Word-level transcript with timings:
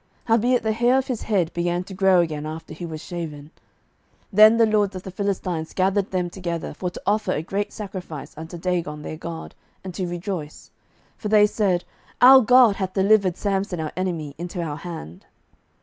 07:016:022 0.01 0.09
Howbeit 0.29 0.63
the 0.63 0.71
hair 0.71 0.97
of 0.97 1.05
his 1.07 1.21
head 1.21 1.53
began 1.53 1.83
to 1.83 1.93
grow 1.93 2.21
again 2.21 2.47
after 2.47 2.73
he 2.73 2.87
was 2.87 3.01
shaven. 3.01 3.51
07:016:023 4.33 4.33
Then 4.33 4.57
the 4.57 4.65
lords 4.65 4.95
of 4.95 5.03
the 5.03 5.11
Philistines 5.11 5.73
gathered 5.75 6.09
them 6.09 6.27
together 6.31 6.73
for 6.73 6.89
to 6.89 7.01
offer 7.05 7.33
a 7.33 7.43
great 7.43 7.71
sacrifice 7.71 8.35
unto 8.35 8.57
Dagon 8.57 9.03
their 9.03 9.17
god, 9.17 9.53
and 9.83 9.93
to 9.93 10.07
rejoice: 10.07 10.71
for 11.19 11.27
they 11.27 11.45
said, 11.45 11.83
Our 12.19 12.41
god 12.41 12.77
hath 12.77 12.93
delivered 12.93 13.37
Samson 13.37 13.79
our 13.79 13.93
enemy 13.95 14.33
into 14.39 14.59
our 14.63 14.77
hand. 14.77 15.27